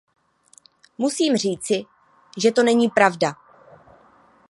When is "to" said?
2.51-2.63